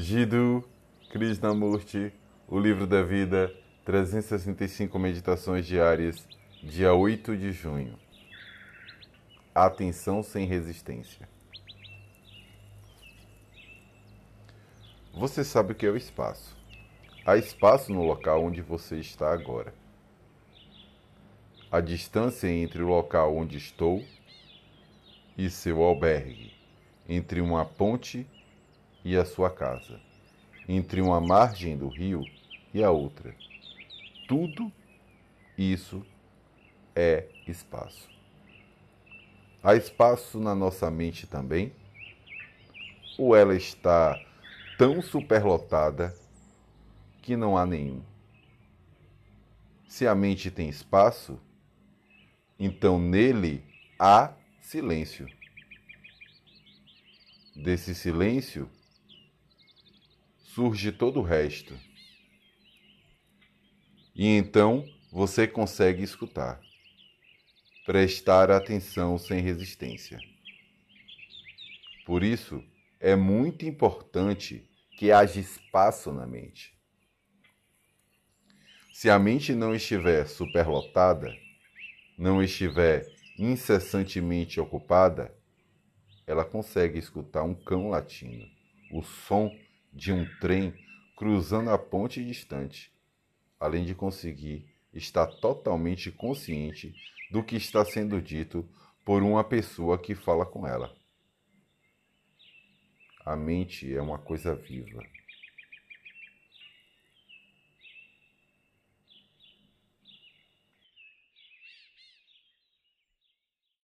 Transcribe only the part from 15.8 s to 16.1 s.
é o